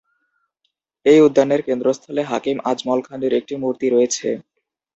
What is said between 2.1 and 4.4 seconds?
হাকিম আজমল খানের একটি মূর্তি রয়েছে।